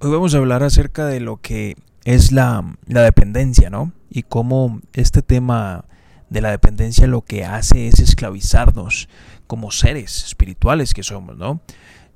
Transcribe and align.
Hoy 0.00 0.12
vamos 0.12 0.32
a 0.32 0.38
hablar 0.38 0.62
acerca 0.62 1.06
de 1.06 1.18
lo 1.18 1.38
que 1.38 1.76
es 2.04 2.30
la, 2.30 2.64
dependencia, 2.86 3.68
¿no? 3.68 3.90
Y 4.08 4.22
cómo 4.22 4.80
este 4.92 5.22
tema 5.22 5.86
de 6.30 6.40
la 6.40 6.52
dependencia 6.52 7.08
lo 7.08 7.22
que 7.22 7.44
hace 7.44 7.88
es 7.88 7.98
esclavizarnos 7.98 9.08
como 9.48 9.72
seres 9.72 10.22
espirituales 10.24 10.94
que 10.94 11.02
somos, 11.02 11.36
¿no? 11.36 11.62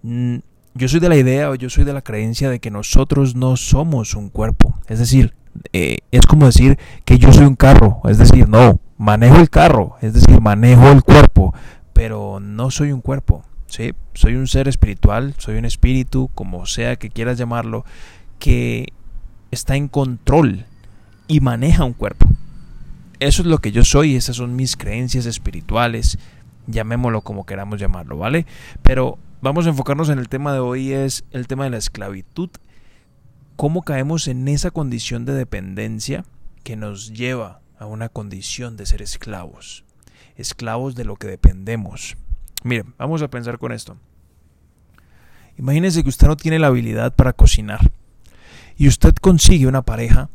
Mm, 0.02 0.36
yo 0.74 0.86
soy 0.86 1.00
de 1.00 1.08
la 1.08 1.16
idea 1.16 1.50
o 1.50 1.56
yo 1.56 1.68
soy 1.70 1.82
de 1.82 1.92
la 1.92 2.02
creencia 2.02 2.48
de 2.48 2.60
que 2.60 2.70
nosotros 2.70 3.34
no 3.34 3.56
somos 3.56 4.14
un 4.14 4.28
cuerpo. 4.28 4.78
Es 4.86 5.00
decir, 5.00 5.34
eh, 5.72 5.98
es 6.12 6.24
como 6.24 6.46
decir 6.46 6.78
que 7.04 7.18
yo 7.18 7.32
soy 7.32 7.46
un 7.46 7.56
carro. 7.56 8.00
Es 8.04 8.16
decir, 8.16 8.48
no, 8.48 8.78
manejo 8.96 9.38
el 9.38 9.50
carro. 9.50 9.96
Es 10.02 10.14
decir, 10.14 10.40
manejo 10.40 10.88
el 10.92 11.02
cuerpo. 11.02 11.52
Pero 11.92 12.38
no 12.38 12.70
soy 12.70 12.92
un 12.92 13.00
cuerpo. 13.00 13.42
Soy 14.14 14.34
un 14.34 14.48
ser 14.48 14.68
espiritual, 14.68 15.34
soy 15.38 15.56
un 15.56 15.64
espíritu, 15.64 16.30
como 16.34 16.66
sea 16.66 16.96
que 16.96 17.08
quieras 17.08 17.38
llamarlo, 17.38 17.86
que 18.38 18.88
está 19.50 19.76
en 19.76 19.88
control 19.88 20.66
y 21.26 21.40
maneja 21.40 21.84
un 21.84 21.94
cuerpo. 21.94 22.28
Eso 23.18 23.42
es 23.42 23.48
lo 23.48 23.58
que 23.58 23.72
yo 23.72 23.84
soy, 23.84 24.16
esas 24.16 24.36
son 24.36 24.56
mis 24.56 24.76
creencias 24.76 25.24
espirituales, 25.24 26.18
llamémoslo 26.66 27.22
como 27.22 27.46
queramos 27.46 27.80
llamarlo, 27.80 28.18
¿vale? 28.18 28.46
Pero 28.82 29.18
vamos 29.40 29.66
a 29.66 29.70
enfocarnos 29.70 30.10
en 30.10 30.18
el 30.18 30.28
tema 30.28 30.52
de 30.52 30.58
hoy, 30.58 30.92
es 30.92 31.24
el 31.30 31.46
tema 31.46 31.64
de 31.64 31.70
la 31.70 31.78
esclavitud, 31.78 32.50
cómo 33.56 33.82
caemos 33.82 34.28
en 34.28 34.48
esa 34.48 34.70
condición 34.70 35.24
de 35.24 35.32
dependencia 35.32 36.24
que 36.62 36.76
nos 36.76 37.12
lleva 37.12 37.60
a 37.78 37.86
una 37.86 38.08
condición 38.08 38.76
de 38.76 38.86
ser 38.86 39.00
esclavos, 39.00 39.84
esclavos 40.36 40.94
de 40.94 41.04
lo 41.04 41.16
que 41.16 41.28
dependemos. 41.28 42.16
Miren, 42.64 42.94
vamos 42.98 43.22
a 43.22 43.28
pensar 43.28 43.58
con 43.58 43.72
esto. 43.72 43.96
Imagínense 45.58 46.02
que 46.02 46.08
usted 46.08 46.26
no 46.26 46.36
tiene 46.36 46.58
la 46.58 46.68
habilidad 46.68 47.14
para 47.14 47.32
cocinar 47.32 47.90
y 48.76 48.88
usted 48.88 49.14
consigue 49.16 49.66
una 49.66 49.82
pareja, 49.82 50.30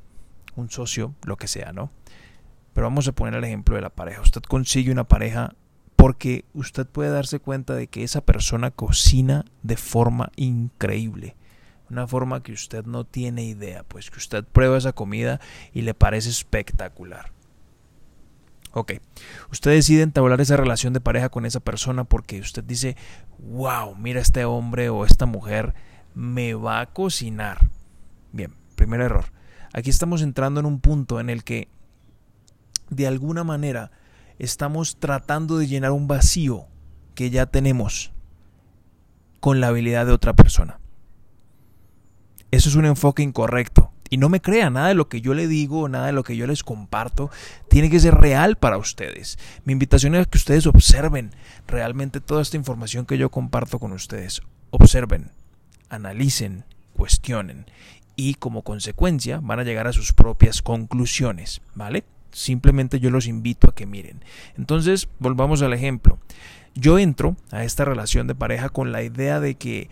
un 0.56 0.70
socio, 0.70 1.16
lo 1.24 1.38
que 1.38 1.48
sea, 1.48 1.74
¿no? 1.74 1.92
Pero 2.74 2.86
vamos 2.86 3.08
a 3.08 3.12
poner 3.14 3.34
el 3.34 3.44
ejemplo 3.44 3.76
de 3.76 3.82
la 3.82 3.90
pareja. 3.90 4.22
Usted 4.22 4.42
consigue 4.44 4.92
una 4.92 5.06
pareja 5.06 5.56
porque 5.96 6.46
usted 6.54 6.86
puede 6.86 7.10
darse 7.10 7.40
cuenta 7.40 7.74
de 7.74 7.88
que 7.88 8.04
esa 8.04 8.22
persona 8.22 8.72
cocina 8.72 9.46
de 9.64 9.78
forma 9.78 10.32
increíble. 10.36 11.36
Una 11.90 12.06
forma 12.06 12.44
que 12.44 12.52
usted 12.52 12.86
no 12.86 13.06
tiene 13.06 13.46
idea, 13.46 13.84
pues 13.88 14.12
que 14.12 14.18
usted 14.18 14.44
prueba 14.44 14.78
esa 14.78 14.94
comida 14.94 15.40
y 15.74 15.82
le 15.82 15.94
parece 15.94 16.30
espectacular. 16.30 17.32
Ok, 18.74 18.94
usted 19.52 19.72
decide 19.72 20.04
entablar 20.04 20.42
esa 20.42 20.58
relación 20.58 20.94
de 20.94 21.02
pareja 21.02 21.30
con 21.30 21.46
esa 21.46 21.60
persona 21.60 22.04
porque 22.04 22.40
usted 22.40 22.64
dice, 22.64 22.96
wow, 23.40 23.96
mira 23.96 24.22
este 24.22 24.46
hombre 24.46 24.90
o 24.90 25.06
esta 25.06 25.26
mujer 25.26 25.74
me 26.14 26.54
va 26.54 26.82
a 26.82 26.86
cocinar. 26.88 27.60
Bien, 28.32 28.54
primer 28.76 29.02
error. 29.02 29.26
Aquí 29.74 29.90
estamos 29.90 30.22
entrando 30.22 30.60
en 30.60 30.66
un 30.66 30.80
punto 30.80 31.20
en 31.20 31.30
el 31.30 31.44
que 31.44 31.70
de 32.90 33.08
alguna 33.08 33.44
manera 33.44 33.92
estamos 34.40 34.98
tratando 34.98 35.58
de 35.58 35.68
llenar 35.68 35.92
un 35.92 36.08
vacío 36.08 36.66
que 37.16 37.30
ya 37.30 37.48
tenemos 37.48 38.12
con 39.40 39.60
la 39.60 39.68
habilidad 39.68 40.06
de 40.06 40.12
otra 40.12 40.34
persona. 40.34 40.80
Eso 42.52 42.70
es 42.70 42.76
un 42.76 42.86
enfoque 42.86 43.24
incorrecto. 43.24 43.87
Y 44.10 44.18
no 44.18 44.30
me 44.30 44.42
crea 44.42 44.70
nada 44.70 44.90
de 44.90 44.96
lo 44.96 45.10
que 45.10 45.22
yo 45.22 45.34
le 45.34 45.48
digo, 45.48 45.90
nada 45.90 46.08
de 46.08 46.14
lo 46.14 46.24
que 46.24 46.36
yo 46.36 46.48
les 46.48 46.64
comparto, 46.64 47.30
tiene 47.70 47.90
que 47.90 48.00
ser 48.00 48.16
real 48.16 48.58
para 48.58 48.78
ustedes. 48.78 49.38
Mi 49.66 49.74
invitación 49.74 50.16
es 50.16 50.28
que 50.28 50.38
ustedes 50.38 50.68
observen 50.68 51.32
realmente 51.68 52.22
toda 52.22 52.42
esta 52.42 52.58
información 52.58 53.06
que 53.06 53.18
yo 53.18 53.30
comparto 53.30 53.80
con 53.80 53.92
ustedes. 53.92 54.42
Observen, 54.70 55.32
analicen, 55.90 56.66
cuestionen 56.94 57.66
y 58.16 58.34
como 58.34 58.64
consecuencia 58.64 59.40
van 59.42 59.60
a 59.60 59.64
llegar 59.64 59.88
a 59.88 59.94
sus 59.94 60.12
propias 60.12 60.62
conclusiones, 60.62 61.62
¿vale? 61.76 62.04
Simplemente 62.32 63.00
yo 63.00 63.10
los 63.10 63.28
invito 63.28 63.70
a 63.70 63.76
que 63.76 63.86
miren. 63.86 64.24
Entonces, 64.58 65.08
volvamos 65.20 65.62
al 65.62 65.74
ejemplo. 65.74 66.20
Yo 66.76 67.00
entro 67.00 67.38
a 67.52 67.64
esta 67.64 67.86
relación 67.86 68.28
de 68.28 68.36
pareja 68.36 68.70
con 68.70 68.92
la 68.92 69.04
idea 69.04 69.40
de 69.40 69.56
que 69.56 69.90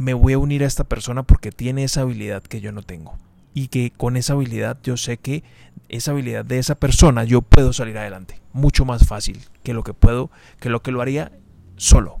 me 0.00 0.14
voy 0.14 0.32
a 0.32 0.38
unir 0.38 0.64
a 0.64 0.66
esta 0.66 0.84
persona 0.84 1.24
porque 1.24 1.52
tiene 1.52 1.84
esa 1.84 2.00
habilidad 2.00 2.42
que 2.42 2.62
yo 2.62 2.72
no 2.72 2.82
tengo. 2.82 3.18
Y 3.52 3.68
que 3.68 3.90
con 3.90 4.16
esa 4.16 4.32
habilidad 4.32 4.78
yo 4.82 4.96
sé 4.96 5.18
que 5.18 5.44
esa 5.90 6.12
habilidad 6.12 6.42
de 6.42 6.58
esa 6.58 6.74
persona 6.74 7.24
yo 7.24 7.42
puedo 7.42 7.74
salir 7.74 7.98
adelante. 7.98 8.40
Mucho 8.54 8.86
más 8.86 9.06
fácil 9.06 9.40
que 9.62 9.74
lo 9.74 9.84
que 9.84 9.92
puedo, 9.92 10.30
que 10.58 10.70
lo 10.70 10.80
que 10.80 10.90
lo 10.90 11.02
haría 11.02 11.32
solo. 11.76 12.18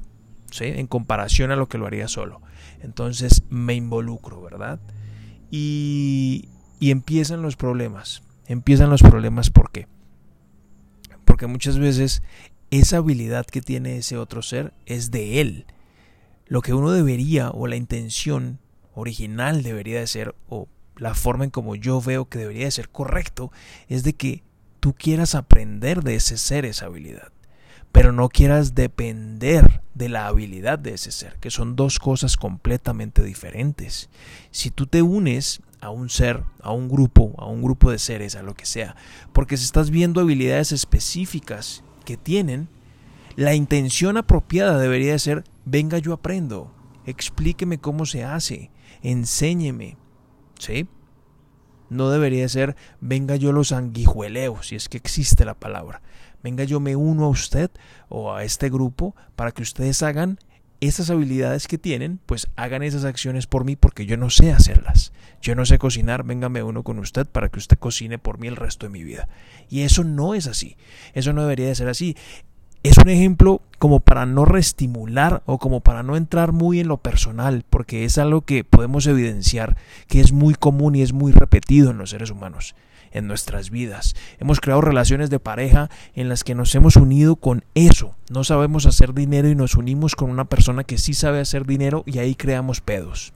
¿sí? 0.50 0.66
En 0.66 0.88
comparación 0.88 1.52
a 1.52 1.56
lo 1.56 1.70
que 1.70 1.78
lo 1.78 1.86
haría 1.86 2.06
solo. 2.06 2.42
Entonces 2.82 3.44
me 3.48 3.72
involucro, 3.72 4.42
¿verdad? 4.42 4.78
Y, 5.50 6.50
y 6.80 6.90
empiezan 6.90 7.40
los 7.40 7.56
problemas. 7.56 8.22
Empiezan 8.46 8.90
los 8.90 9.00
problemas 9.00 9.48
¿por 9.48 9.70
qué? 9.70 9.86
Porque 11.24 11.46
muchas 11.46 11.78
veces 11.78 12.22
esa 12.70 12.98
habilidad 12.98 13.46
que 13.46 13.62
tiene 13.62 13.96
ese 13.96 14.18
otro 14.18 14.42
ser 14.42 14.74
es 14.84 15.10
de 15.10 15.40
él 15.40 15.64
lo 16.50 16.62
que 16.62 16.74
uno 16.74 16.90
debería 16.90 17.50
o 17.50 17.68
la 17.68 17.76
intención 17.76 18.58
original 18.92 19.62
debería 19.62 20.00
de 20.00 20.06
ser 20.08 20.34
o 20.48 20.68
la 20.96 21.14
forma 21.14 21.44
en 21.44 21.50
como 21.50 21.76
yo 21.76 22.00
veo 22.00 22.28
que 22.28 22.40
debería 22.40 22.64
de 22.64 22.72
ser 22.72 22.90
correcto 22.90 23.52
es 23.88 24.02
de 24.02 24.14
que 24.14 24.42
tú 24.80 24.92
quieras 24.92 25.36
aprender 25.36 26.02
de 26.02 26.16
ese 26.16 26.36
ser 26.36 26.64
esa 26.64 26.86
habilidad, 26.86 27.30
pero 27.92 28.10
no 28.10 28.28
quieras 28.28 28.74
depender 28.74 29.80
de 29.94 30.08
la 30.08 30.26
habilidad 30.26 30.76
de 30.76 30.94
ese 30.94 31.12
ser, 31.12 31.38
que 31.38 31.52
son 31.52 31.76
dos 31.76 32.00
cosas 32.00 32.36
completamente 32.36 33.22
diferentes. 33.22 34.10
Si 34.50 34.70
tú 34.70 34.86
te 34.86 35.02
unes 35.02 35.62
a 35.80 35.90
un 35.90 36.10
ser, 36.10 36.42
a 36.62 36.72
un 36.72 36.88
grupo, 36.88 37.32
a 37.38 37.46
un 37.46 37.62
grupo 37.62 37.92
de 37.92 38.00
seres, 38.00 38.34
a 38.34 38.42
lo 38.42 38.54
que 38.54 38.66
sea, 38.66 38.96
porque 39.32 39.56
si 39.56 39.64
estás 39.64 39.90
viendo 39.90 40.20
habilidades 40.20 40.72
específicas 40.72 41.84
que 42.04 42.16
tienen, 42.16 42.68
la 43.36 43.54
intención 43.54 44.16
apropiada 44.16 44.78
debería 44.78 45.12
de 45.12 45.18
ser 45.20 45.44
venga 45.64 45.98
yo 45.98 46.12
aprendo, 46.12 46.72
explíqueme 47.06 47.78
cómo 47.78 48.06
se 48.06 48.24
hace, 48.24 48.70
enséñeme, 49.02 49.96
¿sí? 50.58 50.88
No 51.88 52.08
debería 52.10 52.48
ser 52.48 52.76
venga 53.00 53.36
yo 53.36 53.52
los 53.52 53.68
sanguijueleo, 53.68 54.62
si 54.62 54.76
es 54.76 54.88
que 54.88 54.96
existe 54.96 55.44
la 55.44 55.54
palabra. 55.54 56.02
Venga 56.42 56.64
yo 56.64 56.80
me 56.80 56.96
uno 56.96 57.24
a 57.24 57.28
usted 57.28 57.70
o 58.08 58.32
a 58.32 58.44
este 58.44 58.70
grupo 58.70 59.14
para 59.36 59.50
que 59.50 59.62
ustedes 59.62 60.02
hagan 60.02 60.38
esas 60.80 61.10
habilidades 61.10 61.68
que 61.68 61.78
tienen, 61.78 62.20
pues 62.24 62.48
hagan 62.56 62.82
esas 62.82 63.04
acciones 63.04 63.46
por 63.46 63.64
mí 63.64 63.76
porque 63.76 64.06
yo 64.06 64.16
no 64.16 64.30
sé 64.30 64.52
hacerlas. 64.52 65.12
Yo 65.42 65.54
no 65.54 65.66
sé 65.66 65.78
cocinar, 65.78 66.24
venga 66.24 66.48
me 66.48 66.62
uno 66.62 66.82
con 66.82 66.98
usted 66.98 67.26
para 67.26 67.48
que 67.48 67.58
usted 67.58 67.78
cocine 67.78 68.18
por 68.18 68.38
mí 68.38 68.46
el 68.46 68.56
resto 68.56 68.86
de 68.86 68.92
mi 68.92 69.04
vida. 69.04 69.28
Y 69.68 69.82
eso 69.82 70.04
no 70.04 70.34
es 70.34 70.46
así. 70.46 70.76
Eso 71.12 71.32
no 71.32 71.42
debería 71.42 71.68
de 71.68 71.74
ser 71.74 71.88
así 71.88 72.16
es 72.82 72.96
un 72.96 73.10
ejemplo 73.10 73.60
como 73.78 74.00
para 74.00 74.24
no 74.24 74.46
reestimular 74.46 75.42
o 75.44 75.58
como 75.58 75.80
para 75.80 76.02
no 76.02 76.16
entrar 76.16 76.52
muy 76.52 76.80
en 76.80 76.88
lo 76.88 76.96
personal, 76.96 77.64
porque 77.68 78.04
es 78.04 78.16
algo 78.16 78.42
que 78.42 78.64
podemos 78.64 79.06
evidenciar 79.06 79.76
que 80.08 80.20
es 80.20 80.32
muy 80.32 80.54
común 80.54 80.94
y 80.94 81.02
es 81.02 81.12
muy 81.12 81.32
repetido 81.32 81.90
en 81.90 81.98
los 81.98 82.10
seres 82.10 82.30
humanos, 82.30 82.74
en 83.10 83.26
nuestras 83.26 83.70
vidas. 83.70 84.14
Hemos 84.38 84.60
creado 84.60 84.80
relaciones 84.80 85.28
de 85.28 85.40
pareja 85.40 85.90
en 86.14 86.30
las 86.30 86.42
que 86.42 86.54
nos 86.54 86.74
hemos 86.74 86.96
unido 86.96 87.36
con 87.36 87.64
eso. 87.74 88.16
No 88.30 88.44
sabemos 88.44 88.86
hacer 88.86 89.12
dinero 89.12 89.48
y 89.48 89.54
nos 89.54 89.74
unimos 89.74 90.16
con 90.16 90.30
una 90.30 90.46
persona 90.46 90.84
que 90.84 90.96
sí 90.96 91.12
sabe 91.12 91.40
hacer 91.40 91.66
dinero 91.66 92.02
y 92.06 92.18
ahí 92.18 92.34
creamos 92.34 92.80
pedos 92.80 93.34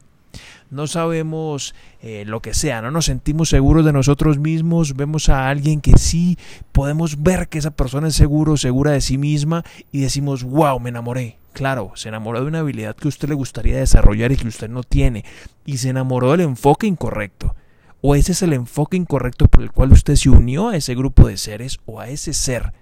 no 0.70 0.86
sabemos 0.86 1.74
eh, 2.02 2.24
lo 2.26 2.40
que 2.40 2.54
sea, 2.54 2.82
no 2.82 2.90
nos 2.90 3.06
sentimos 3.06 3.48
seguros 3.48 3.84
de 3.84 3.92
nosotros 3.92 4.38
mismos, 4.38 4.96
vemos 4.96 5.28
a 5.28 5.48
alguien 5.48 5.80
que 5.80 5.96
sí 5.96 6.38
podemos 6.72 7.22
ver 7.22 7.48
que 7.48 7.58
esa 7.58 7.70
persona 7.70 8.08
es 8.08 8.14
seguro, 8.14 8.56
segura 8.56 8.92
de 8.92 9.00
sí 9.00 9.18
misma 9.18 9.64
y 9.92 10.00
decimos, 10.00 10.42
wow, 10.42 10.80
me 10.80 10.90
enamoré. 10.90 11.38
Claro, 11.52 11.92
se 11.94 12.08
enamoró 12.08 12.40
de 12.40 12.48
una 12.48 12.60
habilidad 12.60 12.96
que 12.96 13.06
usted 13.06 13.28
le 13.28 13.34
gustaría 13.34 13.76
desarrollar 13.76 14.32
y 14.32 14.36
que 14.36 14.48
usted 14.48 14.68
no 14.68 14.82
tiene. 14.82 15.24
Y 15.64 15.78
se 15.78 15.90
enamoró 15.90 16.32
del 16.32 16.40
enfoque 16.40 16.88
incorrecto. 16.88 17.54
O 18.00 18.16
ese 18.16 18.32
es 18.32 18.42
el 18.42 18.52
enfoque 18.52 18.96
incorrecto 18.96 19.46
por 19.46 19.62
el 19.62 19.70
cual 19.70 19.92
usted 19.92 20.16
se 20.16 20.30
unió 20.30 20.70
a 20.70 20.76
ese 20.76 20.96
grupo 20.96 21.28
de 21.28 21.36
seres 21.36 21.78
o 21.86 22.00
a 22.00 22.08
ese 22.08 22.32
ser 22.32 22.72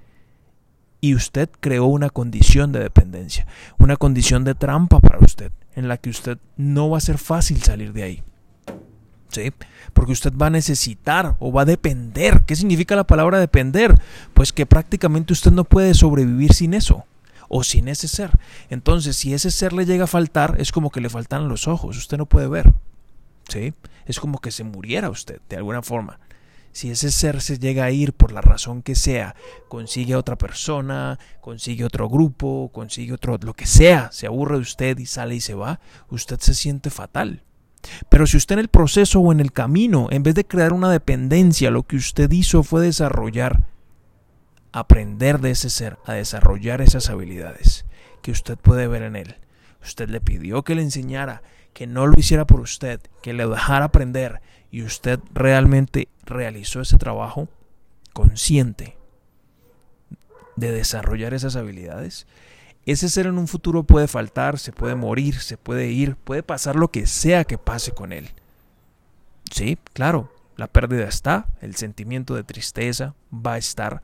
y 1.03 1.17
usted 1.17 1.51
creó 1.61 1.87
una 1.87 2.09
condición 2.09 2.73
de 2.73 2.79
dependencia, 2.79 3.47
una 3.77 3.97
condición 3.97 4.45
de 4.45 4.55
trampa 4.55 5.01
para 5.01 5.19
usted, 5.19 5.51
en 5.75 5.89
la 5.89 5.97
que 5.97 6.11
usted 6.11 6.39
no 6.57 6.91
va 6.91 6.99
a 6.99 7.03
ser 7.03 7.19
fácil 7.19 7.63
salir 7.63 7.93
de 7.93 8.03
ahí. 8.03 8.23
¿Sí? 9.29 9.51
Porque 9.95 10.13
usted 10.13 10.33
va 10.37 10.47
a 10.47 10.51
necesitar 10.51 11.37
o 11.39 11.53
va 11.53 11.63
a 11.63 11.67
depender. 11.67 12.43
¿Qué 12.47 12.55
significa 12.55 12.95
la 12.97 13.07
palabra 13.07 13.41
depender? 13.41 13.99
Pues 14.35 14.53
que 14.53 14.67
prácticamente 14.67 15.33
usted 15.33 15.51
no 15.51 15.65
puede 15.65 15.95
sobrevivir 15.95 16.53
sin 16.53 16.75
eso 16.75 17.07
o 17.49 17.65
sin 17.65 17.89
ese 17.89 18.09
ser. 18.09 18.31
Entonces, 18.69 19.17
si 19.17 19.33
ese 19.33 19.51
ser 19.51 19.73
le 19.73 19.87
llega 19.87 20.05
a 20.05 20.07
faltar, 20.07 20.57
es 20.59 20.73
como 20.73 20.91
que 20.91 21.01
le 21.01 21.09
faltan 21.09 21.49
los 21.49 21.67
ojos, 21.69 21.97
usted 21.97 22.19
no 22.19 22.27
puede 22.27 22.49
ver. 22.49 22.75
¿Sí? 23.49 23.75
Es 24.07 24.21
como 24.21 24.39
que 24.39 24.51
se 24.51 24.65
muriera 24.65 25.11
usted 25.11 25.41
de 25.49 25.57
alguna 25.57 25.83
forma. 25.83 26.19
Si 26.73 26.91
ese 26.91 27.11
ser 27.11 27.43
se 27.43 27.59
llega 27.59 27.85
a 27.85 27.91
ir 27.91 28.15
por 28.15 28.33
la 28.33 28.41
razón 28.41 28.83
que 28.83 28.95
sea, 28.95 29.37
consigue 29.69 30.15
a 30.15 30.19
otra 30.19 30.37
persona, 30.37 31.19
consigue 31.41 31.85
otro 31.85 32.09
grupo, 32.09 32.71
consigue 32.73 33.13
otro, 33.13 33.39
lo 33.43 33.55
que 33.55 33.67
sea, 33.67 34.11
se 34.11 34.27
aburre 34.27 34.57
de 34.57 34.63
usted 34.63 34.99
y 34.99 35.07
sale 35.07 35.35
y 35.35 35.41
se 35.41 35.55
va, 35.55 35.81
usted 36.09 36.41
se 36.41 36.55
siente 36.55 36.89
fatal. 36.89 37.45
Pero 38.09 38.27
si 38.27 38.37
usted 38.37 38.55
en 38.55 38.61
el 38.61 38.69
proceso 38.69 39.21
o 39.21 39.33
en 39.33 39.41
el 39.41 39.53
camino, 39.53 40.09
en 40.11 40.23
vez 40.23 40.35
de 40.35 40.47
crear 40.47 40.73
una 40.73 40.91
dependencia, 40.91 41.71
lo 41.71 41.83
que 41.83 41.97
usted 41.97 42.31
hizo 42.31 42.63
fue 42.63 42.81
desarrollar, 42.81 43.61
aprender 44.73 45.41
de 45.41 45.51
ese 45.51 45.69
ser, 45.69 45.99
a 46.07 46.15
desarrollar 46.15 46.81
esas 46.81 47.11
habilidades 47.11 47.85
que 48.23 48.31
usted 48.31 48.57
puede 48.57 48.87
ver 48.87 49.03
en 49.03 49.17
él. 49.17 49.37
Usted 49.83 50.09
le 50.09 50.21
pidió 50.21 50.63
que 50.63 50.75
le 50.75 50.83
enseñara, 50.83 51.43
que 51.73 51.87
no 51.87 52.07
lo 52.07 52.19
hiciera 52.19 52.47
por 52.47 52.61
usted, 52.61 53.01
que 53.23 53.33
le 53.33 53.47
dejara 53.47 53.87
aprender 53.87 54.41
y 54.71 54.83
usted 54.83 55.21
realmente 55.33 56.09
realizó 56.25 56.81
ese 56.81 56.99
trabajo 56.99 57.49
consciente 58.13 58.97
de 60.57 60.71
desarrollar 60.71 61.35
esas 61.35 61.57
habilidades, 61.57 62.27
ese 62.85 63.09
ser 63.09 63.27
en 63.27 63.39
un 63.39 63.49
futuro 63.49 63.85
puede 63.85 64.09
faltar, 64.09 64.59
se 64.59 64.73
puede 64.73 64.95
morir, 64.95 65.41
se 65.41 65.57
puede 65.57 65.89
ir, 65.89 66.17
puede 66.17 66.43
pasar 66.43 66.77
lo 66.77 66.89
que 66.89 67.07
sea 67.07 67.45
que 67.45 67.59
pase 67.59 67.93
con 67.93 68.13
él. 68.13 68.31
Sí, 69.51 69.79
claro, 69.93 70.33
la 70.57 70.67
pérdida 70.67 71.05
está, 71.05 71.47
el 71.61 71.77
sentimiento 71.77 72.35
de 72.35 72.45
tristeza 72.45 73.15
va 73.33 73.55
a 73.55 73.59
estar, 73.59 74.03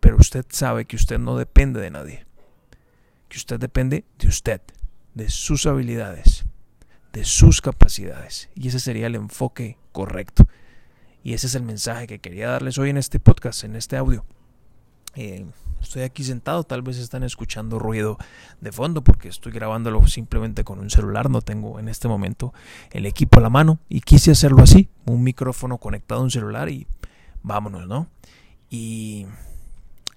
pero 0.00 0.16
usted 0.16 0.46
sabe 0.48 0.86
que 0.86 0.96
usted 0.96 1.18
no 1.18 1.36
depende 1.36 1.80
de 1.80 1.90
nadie, 1.90 2.26
que 3.28 3.36
usted 3.36 3.58
depende 3.58 4.04
de 4.18 4.28
usted, 4.28 4.60
de 5.14 5.28
sus 5.28 5.66
habilidades, 5.66 6.44
de 7.12 7.24
sus 7.24 7.60
capacidades. 7.60 8.48
Y 8.54 8.68
ese 8.68 8.80
sería 8.80 9.06
el 9.06 9.14
enfoque 9.14 9.78
correcto. 9.92 10.46
Y 11.22 11.34
ese 11.34 11.46
es 11.46 11.54
el 11.54 11.62
mensaje 11.62 12.06
que 12.06 12.18
quería 12.18 12.48
darles 12.48 12.78
hoy 12.78 12.90
en 12.90 12.96
este 12.96 13.18
podcast, 13.20 13.64
en 13.64 13.76
este 13.76 13.96
audio. 13.96 14.24
Eh, 15.16 15.44
estoy 15.82 16.02
aquí 16.02 16.22
sentado, 16.22 16.62
tal 16.62 16.82
vez 16.82 16.98
están 16.98 17.24
escuchando 17.24 17.78
ruido 17.78 18.16
de 18.60 18.70
fondo 18.70 19.02
porque 19.02 19.28
estoy 19.28 19.50
grabándolo 19.52 20.06
simplemente 20.06 20.62
con 20.62 20.78
un 20.78 20.88
celular, 20.88 21.30
no 21.30 21.42
tengo 21.42 21.80
en 21.80 21.88
este 21.88 22.06
momento 22.06 22.54
el 22.92 23.06
equipo 23.06 23.40
a 23.40 23.42
la 23.42 23.50
mano 23.50 23.80
y 23.88 24.02
quise 24.02 24.30
hacerlo 24.30 24.62
así, 24.62 24.88
un 25.06 25.24
micrófono 25.24 25.78
conectado 25.78 26.20
a 26.20 26.24
un 26.24 26.30
celular 26.30 26.68
y 26.68 26.86
vámonos, 27.42 27.88
¿no? 27.88 28.08
Y 28.68 29.26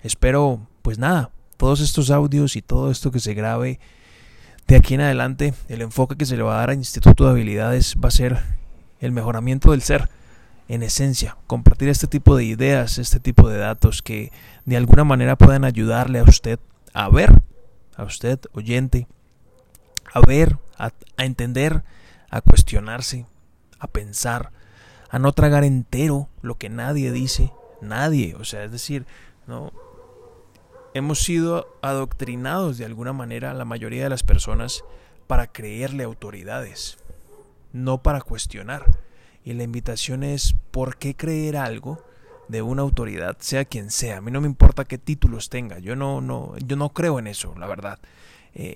espero, 0.03 0.67
pues 0.83 0.99
nada, 0.99 1.31
todos 1.57 1.79
estos 1.79 2.11
audios 2.11 2.55
y 2.55 2.61
todo 2.61 2.91
esto 2.91 3.09
que 3.09 3.19
se 3.19 3.33
grabe 3.33 3.79
de 4.67 4.75
aquí 4.75 4.95
en 4.95 5.01
adelante, 5.01 5.53
el 5.67 5.81
enfoque 5.81 6.15
que 6.15 6.25
se 6.25 6.37
le 6.37 6.43
va 6.43 6.55
a 6.55 6.59
dar 6.59 6.69
a 6.69 6.73
Instituto 6.73 7.25
de 7.25 7.31
Habilidades 7.31 7.95
va 8.03 8.07
a 8.07 8.11
ser 8.11 8.41
el 8.99 9.11
mejoramiento 9.11 9.71
del 9.71 9.81
ser 9.81 10.09
en 10.69 10.83
esencia, 10.83 11.37
compartir 11.47 11.89
este 11.89 12.07
tipo 12.07 12.35
de 12.35 12.45
ideas, 12.45 12.97
este 12.97 13.19
tipo 13.19 13.49
de 13.49 13.57
datos 13.57 14.01
que 14.01 14.31
de 14.65 14.77
alguna 14.77 15.03
manera 15.03 15.35
puedan 15.35 15.65
ayudarle 15.65 16.19
a 16.19 16.23
usted 16.23 16.59
a 16.93 17.09
ver, 17.09 17.41
a 17.97 18.03
usted 18.03 18.39
oyente, 18.53 19.07
a 20.13 20.21
ver, 20.21 20.57
a, 20.77 20.91
entender, 21.17 21.83
a 22.29 22.41
cuestionarse, 22.41 23.25
a 23.79 23.87
pensar, 23.87 24.51
a 25.09 25.19
no 25.19 25.33
tragar 25.33 25.63
entero 25.63 26.29
lo 26.41 26.55
que 26.55 26.69
nadie 26.69 27.11
dice, 27.11 27.51
nadie, 27.81 28.35
o 28.35 28.45
sea, 28.45 28.63
es 28.63 28.71
decir, 28.71 29.05
no 29.47 29.73
hemos 30.93 31.23
sido 31.23 31.67
adoctrinados 31.81 32.77
de 32.77 32.85
alguna 32.85 33.13
manera 33.13 33.53
la 33.53 33.65
mayoría 33.65 34.03
de 34.03 34.09
las 34.09 34.23
personas 34.23 34.83
para 35.27 35.47
creerle 35.47 36.03
autoridades, 36.03 36.97
no 37.71 38.03
para 38.03 38.21
cuestionar. 38.21 38.99
Y 39.43 39.53
la 39.53 39.63
invitación 39.63 40.23
es, 40.23 40.55
¿por 40.71 40.97
qué 40.97 41.15
creer 41.15 41.57
algo 41.57 42.03
de 42.47 42.61
una 42.61 42.81
autoridad, 42.81 43.37
sea 43.39 43.65
quien 43.65 43.91
sea? 43.91 44.17
A 44.17 44.21
mí 44.21 44.31
no 44.31 44.41
me 44.41 44.47
importa 44.47 44.85
qué 44.85 44.97
títulos 44.97 45.49
tenga, 45.49 45.79
yo 45.79 45.95
no, 45.95 46.21
no, 46.21 46.53
yo 46.59 46.75
no 46.75 46.89
creo 46.89 47.19
en 47.19 47.27
eso, 47.27 47.53
la 47.57 47.67
verdad. 47.67 47.99
Eh, 48.53 48.75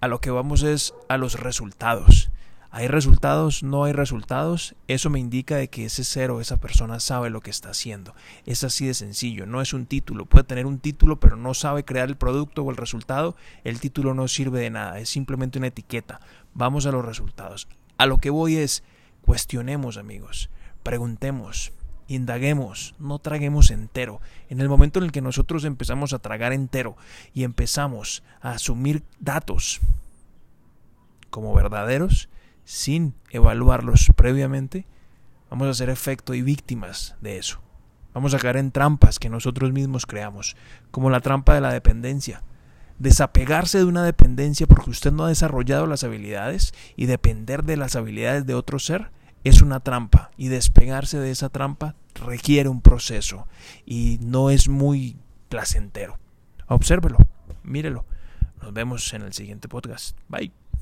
a 0.00 0.08
lo 0.08 0.20
que 0.20 0.30
vamos 0.30 0.62
es 0.62 0.94
a 1.08 1.16
los 1.16 1.38
resultados. 1.38 2.30
¿Hay 2.70 2.86
resultados? 2.86 3.62
¿No 3.62 3.84
hay 3.84 3.92
resultados? 3.92 4.74
Eso 4.88 5.08
me 5.08 5.18
indica 5.18 5.56
de 5.56 5.68
que 5.68 5.86
ese 5.86 6.04
ser 6.04 6.30
o 6.30 6.40
esa 6.40 6.58
persona 6.58 7.00
sabe 7.00 7.30
lo 7.30 7.40
que 7.40 7.50
está 7.50 7.70
haciendo. 7.70 8.14
Es 8.44 8.62
así 8.62 8.86
de 8.86 8.94
sencillo, 8.94 9.46
no 9.46 9.62
es 9.62 9.72
un 9.72 9.86
título. 9.86 10.26
Puede 10.26 10.44
tener 10.44 10.66
un 10.66 10.78
título 10.78 11.18
pero 11.18 11.36
no 11.36 11.54
sabe 11.54 11.84
crear 11.84 12.08
el 12.08 12.16
producto 12.16 12.62
o 12.62 12.70
el 12.70 12.76
resultado. 12.76 13.36
El 13.64 13.80
título 13.80 14.14
no 14.14 14.28
sirve 14.28 14.60
de 14.60 14.70
nada, 14.70 14.98
es 14.98 15.08
simplemente 15.08 15.58
una 15.58 15.68
etiqueta. 15.68 16.20
Vamos 16.52 16.86
a 16.86 16.92
los 16.92 17.04
resultados. 17.04 17.68
A 17.96 18.06
lo 18.06 18.18
que 18.18 18.30
voy 18.30 18.56
es, 18.56 18.84
Cuestionemos, 19.28 19.98
amigos, 19.98 20.48
preguntemos, 20.82 21.72
indaguemos, 22.06 22.94
no 22.98 23.18
traguemos 23.18 23.70
entero. 23.70 24.22
En 24.48 24.62
el 24.62 24.70
momento 24.70 24.98
en 24.98 25.04
el 25.04 25.12
que 25.12 25.20
nosotros 25.20 25.64
empezamos 25.64 26.14
a 26.14 26.18
tragar 26.18 26.54
entero 26.54 26.96
y 27.34 27.44
empezamos 27.44 28.22
a 28.40 28.52
asumir 28.52 29.02
datos 29.20 29.82
como 31.28 31.52
verdaderos, 31.52 32.30
sin 32.68 33.14
evaluarlos 33.30 34.12
previamente, 34.14 34.84
vamos 35.48 35.68
a 35.68 35.72
ser 35.72 35.88
efecto 35.88 36.34
y 36.34 36.42
víctimas 36.42 37.16
de 37.22 37.38
eso. 37.38 37.62
Vamos 38.12 38.34
a 38.34 38.38
caer 38.38 38.58
en 38.58 38.72
trampas 38.72 39.18
que 39.18 39.30
nosotros 39.30 39.72
mismos 39.72 40.04
creamos, 40.04 40.54
como 40.90 41.08
la 41.08 41.22
trampa 41.22 41.54
de 41.54 41.62
la 41.62 41.72
dependencia. 41.72 42.42
Desapegarse 42.98 43.78
de 43.78 43.86
una 43.86 44.04
dependencia 44.04 44.66
porque 44.66 44.90
usted 44.90 45.12
no 45.12 45.24
ha 45.24 45.28
desarrollado 45.28 45.86
las 45.86 46.04
habilidades 46.04 46.74
y 46.94 47.06
depender 47.06 47.64
de 47.64 47.78
las 47.78 47.96
habilidades 47.96 48.44
de 48.44 48.52
otro 48.52 48.78
ser 48.78 49.12
es 49.44 49.62
una 49.62 49.80
trampa 49.80 50.30
y 50.36 50.48
despegarse 50.48 51.18
de 51.18 51.30
esa 51.30 51.48
trampa 51.48 51.94
requiere 52.26 52.68
un 52.68 52.82
proceso 52.82 53.48
y 53.86 54.18
no 54.20 54.50
es 54.50 54.68
muy 54.68 55.16
placentero. 55.48 56.18
Obsérvelo, 56.66 57.16
mírelo. 57.62 58.04
Nos 58.60 58.74
vemos 58.74 59.10
en 59.14 59.22
el 59.22 59.32
siguiente 59.32 59.68
podcast. 59.68 60.18
Bye. 60.28 60.52